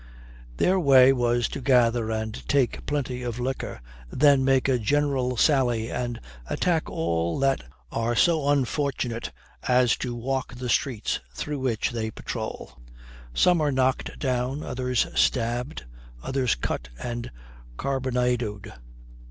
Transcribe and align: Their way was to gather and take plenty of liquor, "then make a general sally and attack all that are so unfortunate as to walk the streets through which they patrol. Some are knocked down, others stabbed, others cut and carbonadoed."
Their 0.57 0.79
way 0.79 1.13
was 1.13 1.47
to 1.49 1.61
gather 1.61 2.09
and 2.09 2.33
take 2.49 2.87
plenty 2.87 3.21
of 3.21 3.39
liquor, 3.39 3.83
"then 4.09 4.43
make 4.43 4.67
a 4.67 4.79
general 4.79 5.37
sally 5.37 5.91
and 5.91 6.19
attack 6.47 6.89
all 6.89 7.37
that 7.37 7.63
are 7.91 8.15
so 8.15 8.47
unfortunate 8.49 9.31
as 9.67 9.95
to 9.97 10.15
walk 10.15 10.55
the 10.55 10.69
streets 10.69 11.19
through 11.35 11.59
which 11.59 11.91
they 11.91 12.09
patrol. 12.09 12.79
Some 13.35 13.61
are 13.61 13.71
knocked 13.71 14.17
down, 14.17 14.63
others 14.63 15.05
stabbed, 15.13 15.85
others 16.23 16.55
cut 16.55 16.89
and 16.97 17.29
carbonadoed." 17.77 18.73